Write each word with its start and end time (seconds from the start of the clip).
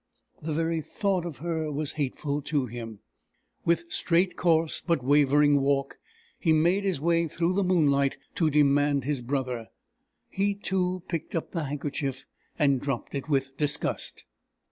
The 0.41 0.53
very 0.53 0.81
thought 0.81 1.27
of 1.27 1.37
her 1.45 1.71
was 1.71 1.91
hateful 1.91 2.41
to 2.41 2.65
him. 2.65 3.01
With 3.65 3.85
straight 3.91 4.35
course, 4.35 4.81
but 4.81 5.03
wavering 5.03 5.61
walk, 5.61 5.99
he 6.39 6.53
made 6.53 6.83
his 6.83 6.99
way 6.99 7.27
through 7.27 7.53
the 7.53 7.63
moonlight 7.63 8.17
to 8.33 8.49
demand 8.49 9.03
his 9.03 9.21
brother. 9.21 9.67
He 10.27 10.55
too 10.55 11.03
picked 11.07 11.35
up 11.35 11.51
the 11.51 11.65
handkerchief, 11.65 12.25
and 12.57 12.81
dropped 12.81 13.13
it 13.13 13.29
with 13.29 13.55
disgust. 13.57 14.25